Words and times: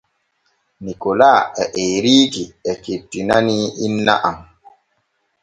Nikola 0.85 1.31
e 1.63 1.63
Eriiki 1.93 2.43
e 2.71 2.73
kettinanii 2.83 3.65
inna 3.85 4.15
am. 4.29 4.37